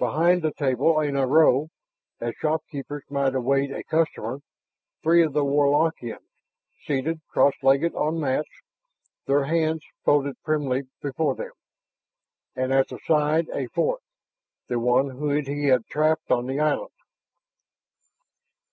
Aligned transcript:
Behind 0.00 0.42
the 0.42 0.50
table 0.50 0.98
in 0.98 1.14
a 1.14 1.28
row, 1.28 1.70
as 2.20 2.34
shopkeepers 2.34 3.04
might 3.08 3.36
await 3.36 3.70
a 3.70 3.84
customer, 3.84 4.40
three 5.00 5.22
of 5.22 5.32
the 5.32 5.44
Warlockians, 5.44 6.26
seated 6.84 7.20
cross 7.28 7.52
legged 7.62 7.94
on 7.94 8.18
mats, 8.18 8.50
their 9.26 9.44
hands 9.44 9.84
folded 10.04 10.34
primly 10.42 10.88
before 11.00 11.36
them. 11.36 11.52
And 12.56 12.72
at 12.72 12.88
the 12.88 12.98
side 13.06 13.48
a 13.54 13.68
fourth, 13.68 14.02
the 14.66 14.80
one 14.80 15.10
whom 15.10 15.40
he 15.44 15.66
had 15.66 15.86
trapped 15.86 16.32
on 16.32 16.46
the 16.46 16.58
island. 16.58 16.90